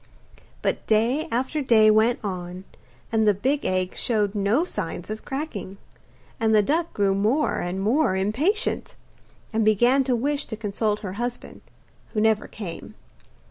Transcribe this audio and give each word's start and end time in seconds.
But 0.63 0.87
day 0.87 1.27
after 1.31 1.61
day 1.61 1.91
went 1.91 2.17
on, 2.23 2.63
and 3.11 3.27
the 3.27 3.35
big 3.35 3.63
egg 3.67 3.95
showed 3.95 4.33
no 4.33 4.63
signs 4.63 5.11
of 5.11 5.23
cracking, 5.23 5.77
and 6.39 6.55
the 6.55 6.63
duck 6.63 6.91
grew 6.91 7.13
more 7.13 7.59
and 7.59 7.79
more 7.79 8.15
impatient, 8.17 8.95
and 9.53 9.63
began 9.63 10.03
to 10.05 10.15
wish 10.15 10.45
to 10.47 10.57
consult 10.57 11.01
her 11.01 11.13
husband, 11.21 11.61
who 12.13 12.19
never 12.19 12.47
came. 12.47 12.95